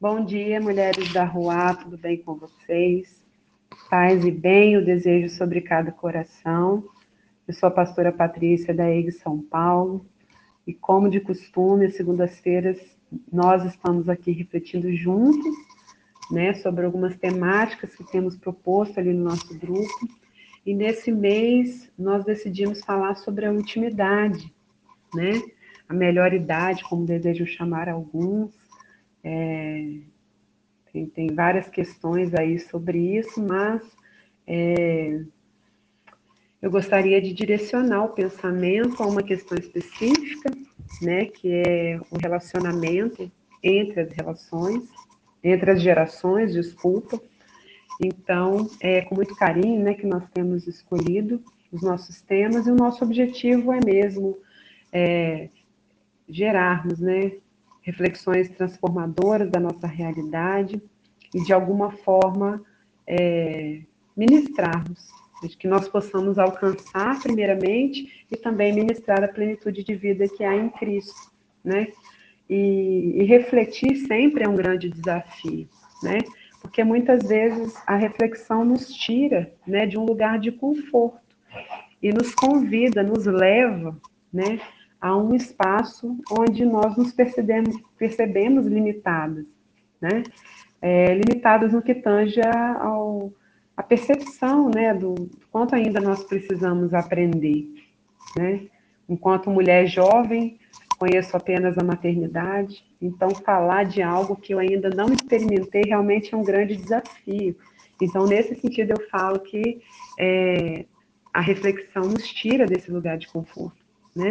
[0.00, 3.20] Bom dia, mulheres da rua, tudo bem com vocês?
[3.90, 6.84] Paz e bem, o desejo sobre cada coração.
[7.48, 10.06] Eu sou a pastora Patrícia da EG São Paulo
[10.64, 12.78] e, como de costume, às segundas-feiras
[13.32, 15.52] nós estamos aqui refletindo juntos,
[16.30, 20.08] né, sobre algumas temáticas que temos proposto ali no nosso grupo.
[20.64, 24.54] E nesse mês nós decidimos falar sobre a intimidade,
[25.12, 25.42] né?
[25.88, 28.67] A melhor idade, como desejam chamar alguns,
[29.22, 29.94] é,
[30.92, 33.82] tem, tem, várias questões aí sobre isso, mas
[34.46, 35.20] é,
[36.60, 40.50] eu gostaria de direcionar o pensamento a uma questão específica,
[41.02, 43.30] né, que é o relacionamento
[43.62, 44.88] entre as relações,
[45.42, 47.20] entre as gerações, desculpa.
[48.00, 52.76] Então, é com muito carinho, né, que nós temos escolhido os nossos temas e o
[52.76, 54.38] nosso objetivo é mesmo
[54.92, 55.48] é,
[56.28, 57.32] gerarmos, né,
[57.82, 60.80] reflexões transformadoras da nossa realidade
[61.34, 62.62] e, de alguma forma,
[63.06, 63.80] é,
[64.16, 65.08] ministrarmos,
[65.58, 70.68] que nós possamos alcançar, primeiramente, e também ministrar a plenitude de vida que há em
[70.68, 71.30] Cristo,
[71.64, 71.88] né?
[72.50, 75.68] E, e refletir sempre é um grande desafio,
[76.02, 76.18] né?
[76.60, 81.20] Porque muitas vezes a reflexão nos tira, né, de um lugar de conforto
[82.02, 83.96] e nos convida, nos leva,
[84.32, 84.60] né,
[85.00, 89.46] a um espaço onde nós nos percebemos, percebemos limitadas,
[90.00, 90.22] né?
[90.80, 92.40] É, limitadas no que tange
[92.80, 93.32] ao,
[93.76, 95.14] a percepção, né, do
[95.50, 97.68] quanto ainda nós precisamos aprender,
[98.36, 98.62] né?
[99.08, 100.58] Enquanto mulher jovem,
[100.98, 106.36] conheço apenas a maternidade, então falar de algo que eu ainda não experimentei realmente é
[106.36, 107.56] um grande desafio.
[108.02, 109.80] Então, nesse sentido, eu falo que
[110.18, 110.84] é,
[111.32, 113.78] a reflexão nos tira desse lugar de conforto,
[114.14, 114.30] né?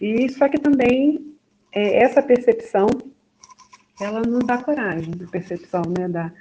[0.00, 1.34] E só que também
[1.72, 2.88] é, essa percepção,
[4.00, 6.32] ela nos dá coragem, a percepção, né, da,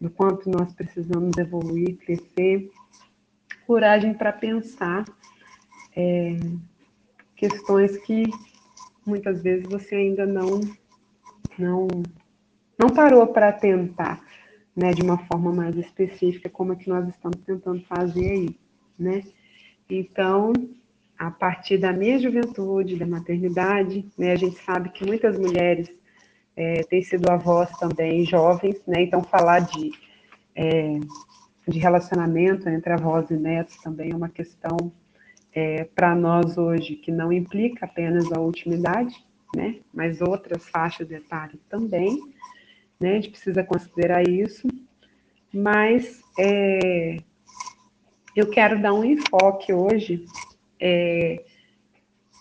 [0.00, 2.70] do quanto nós precisamos evoluir, crescer,
[3.66, 5.04] coragem para pensar
[5.94, 6.36] é,
[7.36, 8.24] questões que
[9.06, 10.60] muitas vezes você ainda não
[11.58, 11.86] não
[12.78, 14.24] não parou para tentar,
[14.74, 18.58] né, de uma forma mais específica, como é que nós estamos tentando fazer aí,
[18.98, 19.22] né?
[19.88, 20.52] Então,
[21.22, 25.88] a partir da minha juventude, da maternidade, né, a gente sabe que muitas mulheres
[26.56, 29.92] é, têm sido avós também, jovens, né, então falar de,
[30.56, 30.98] é,
[31.68, 34.76] de relacionamento entre avós e netos também é uma questão
[35.54, 39.14] é, para nós hoje que não implica apenas a intimidade,
[39.54, 42.18] né, mas outras faixas de etário também,
[42.98, 44.66] né, a gente precisa considerar isso,
[45.54, 47.18] mas é,
[48.34, 50.26] eu quero dar um enfoque hoje
[50.84, 51.44] é,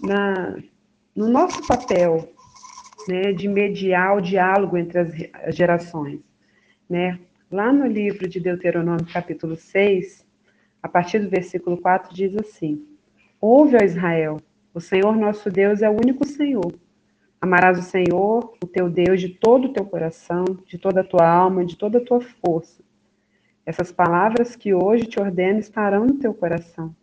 [0.01, 0.57] na,
[1.15, 2.33] no nosso papel
[3.07, 6.19] né, de mediar o diálogo entre as gerações.
[6.89, 7.19] Né?
[7.51, 10.25] Lá no livro de Deuteronômio, capítulo 6,
[10.81, 12.83] a partir do versículo 4, diz assim:
[13.39, 14.37] Ouve, ó Israel,
[14.73, 16.73] o Senhor nosso Deus é o único Senhor.
[17.39, 21.27] Amarás o Senhor, o teu Deus, de todo o teu coração, de toda a tua
[21.27, 22.83] alma, de toda a tua força.
[23.65, 26.95] Essas palavras que hoje te ordeno estarão no teu coração.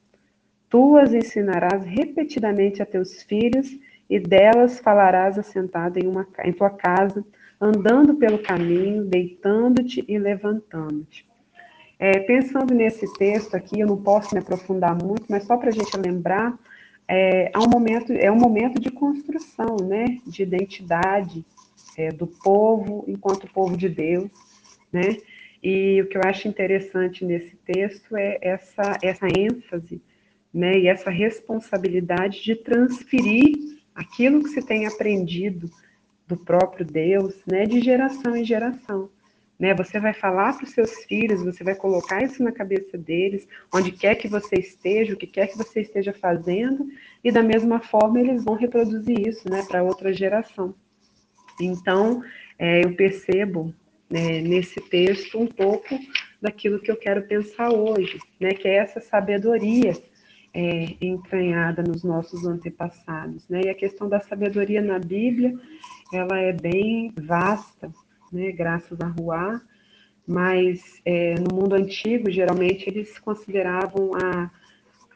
[0.68, 6.70] Tu as ensinarás repetidamente a teus filhos, e delas falarás assentada em, uma, em tua
[6.70, 7.24] casa,
[7.60, 11.26] andando pelo caminho, deitando-te e levantando-te.
[11.98, 15.72] É, pensando nesse texto aqui, eu não posso me aprofundar muito, mas só para a
[15.72, 16.56] gente lembrar,
[17.06, 21.44] é, um momento, é um momento de construção, né, de identidade
[21.96, 24.30] é, do povo enquanto povo de Deus,
[24.92, 25.16] né,
[25.62, 30.00] e o que eu acho interessante nesse texto é essa, essa ênfase
[30.53, 35.70] né, e essa responsabilidade de transferir aquilo que se tem aprendido
[36.26, 39.10] do próprio Deus, né, de geração em geração.
[39.58, 43.48] Né, você vai falar para os seus filhos, você vai colocar isso na cabeça deles,
[43.75, 46.88] onde quer que você esteja, o que quer que você esteja fazendo,
[47.25, 50.75] e da mesma forma eles vão reproduzir isso né, para outra geração.
[51.60, 52.22] Então,
[52.56, 53.75] é, eu percebo
[54.08, 55.99] né, nesse texto um pouco
[56.40, 59.93] daquilo que eu quero pensar hoje, né, que é essa sabedoria
[60.58, 63.49] é, entranhada nos nossos antepassados.
[63.49, 63.60] Né?
[63.66, 65.56] E a questão da sabedoria na Bíblia,
[66.12, 67.93] ela é bem vasta,
[68.32, 68.50] né?
[68.50, 69.60] graças a Ruá,
[70.26, 74.50] mas é, no mundo antigo, geralmente, eles consideravam a,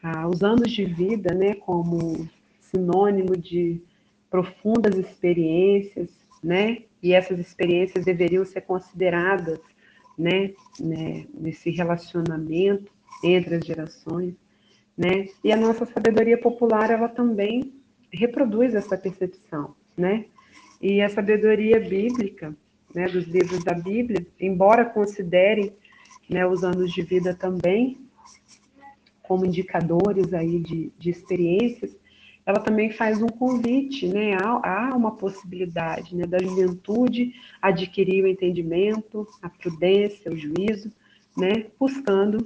[0.01, 2.25] a, os anos de vida né, como
[2.61, 3.81] sinônimo de
[4.29, 6.09] profundas experiências,
[6.41, 6.79] né?
[7.03, 9.59] E essas experiências deveriam ser consideradas,
[10.17, 12.91] né, né nesse relacionamento
[13.23, 14.33] entre as gerações
[14.97, 15.27] né?
[15.43, 17.73] E a nossa sabedoria popular, ela também
[18.11, 20.25] reproduz essa percepção, né?
[20.81, 22.55] E a sabedoria bíblica,
[22.93, 25.73] né, dos livros da Bíblia, embora considerem
[26.29, 27.97] né, os anos de vida também
[29.23, 31.97] como indicadores aí de, de experiências,
[32.45, 34.35] ela também faz um convite, né?
[34.35, 40.91] Há, há, uma possibilidade né, da juventude adquirir o entendimento, a prudência, o juízo,
[41.37, 41.67] né?
[41.79, 42.45] Buscando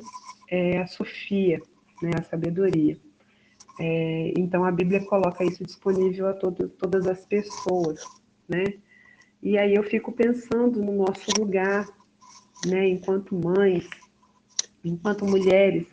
[0.50, 1.62] é, a sofia,
[2.02, 2.98] né, a sabedoria.
[3.80, 8.04] É, então a Bíblia coloca isso disponível a todo, todas as pessoas,
[8.50, 8.64] né?
[9.42, 11.88] E aí eu fico pensando no nosso lugar,
[12.66, 13.88] né, enquanto mães,
[14.84, 15.86] enquanto mulheres,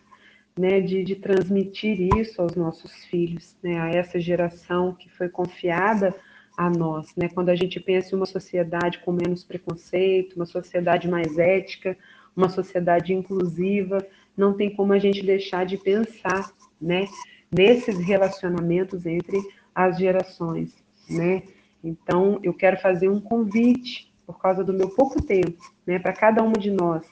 [0.59, 6.15] né, de, de transmitir isso aos nossos filhos, né, a essa geração que foi confiada
[6.56, 11.06] a nós, né, quando a gente pensa em uma sociedade com menos preconceito, uma sociedade
[11.06, 11.99] mais ética,
[12.35, 13.99] uma sociedade inclusiva,
[14.37, 16.51] não tem como a gente deixar de pensar,
[16.81, 17.07] né,
[17.51, 19.41] nesses relacionamentos entre
[19.75, 20.75] as gerações,
[21.09, 21.43] né?
[21.83, 26.43] Então, eu quero fazer um convite, por causa do meu pouco tempo, né, para cada
[26.43, 27.07] uma de nós,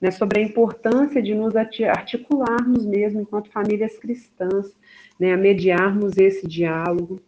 [0.00, 4.74] né, sobre a importância de nos articularmos mesmo enquanto famílias cristãs,
[5.18, 7.20] né, mediarmos esse diálogo,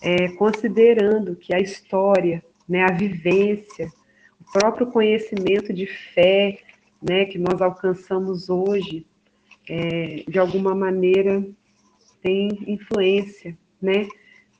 [0.00, 3.90] é, considerando que a história, né, a vivência,
[4.40, 6.58] o próprio conhecimento de fé,
[7.02, 9.06] né, que nós alcançamos hoje,
[9.68, 11.44] é, de alguma maneira
[12.22, 14.08] tem influência, né,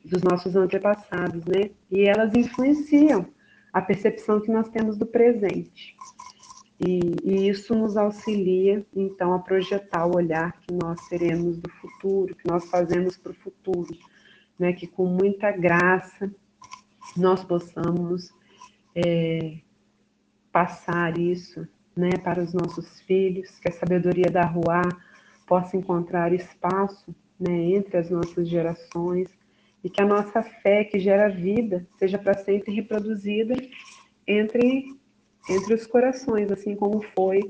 [0.05, 3.27] dos nossos antepassados, né, e elas influenciam
[3.73, 5.97] a percepção que nós temos do presente.
[6.81, 12.37] E, e, isso nos auxilia, então, a projetar o olhar que nós teremos do futuro,
[12.37, 13.97] que nós fazemos para o futuro,
[14.57, 14.73] né?
[14.73, 16.33] Que com muita graça
[17.17, 18.33] nós possamos
[18.95, 19.59] é,
[20.53, 21.67] passar isso,
[21.99, 22.11] né?
[22.23, 24.83] Para os nossos filhos, que a sabedoria da rua
[25.49, 27.53] possa encontrar espaço, né?
[27.53, 29.29] Entre as nossas gerações
[29.83, 33.55] e que a nossa fé que gera vida seja para sempre reproduzida
[34.27, 34.97] entre
[35.51, 37.41] entre os corações, assim como foi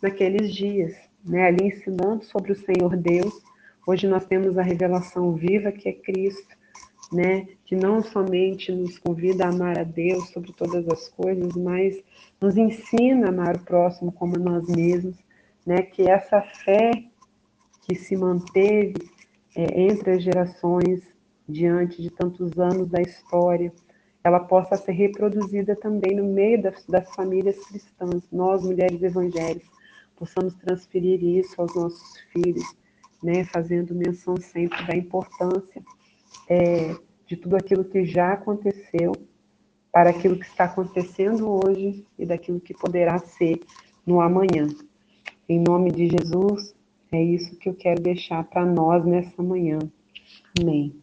[0.00, 0.94] naqueles dias,
[1.24, 1.48] né?
[1.48, 3.42] Ali ensinando sobre o Senhor Deus.
[3.86, 6.56] Hoje nós temos a revelação viva que é Cristo,
[7.12, 7.48] né?
[7.70, 12.02] Que não somente nos convida a amar a Deus sobre todas as coisas, mas
[12.40, 15.14] nos ensina a amar o próximo como nós mesmos,
[15.64, 15.80] né?
[15.82, 16.90] Que essa fé
[17.82, 18.94] que se manteve
[19.54, 21.00] é, entre as gerações
[21.48, 23.72] diante de tantos anos da história,
[24.24, 28.24] ela possa ser reproduzida também no meio das, das famílias cristãs.
[28.32, 29.70] Nós, mulheres evangélicas,
[30.16, 32.64] possamos transferir isso aos nossos filhos,
[33.22, 35.80] né, fazendo menção sempre da importância
[36.48, 36.96] é,
[37.30, 39.12] de tudo aquilo que já aconteceu
[39.92, 43.60] para aquilo que está acontecendo hoje e daquilo que poderá ser
[44.04, 44.66] no amanhã.
[45.48, 46.74] Em nome de Jesus,
[47.12, 49.78] é isso que eu quero deixar para nós nessa manhã.
[50.60, 51.00] Amém.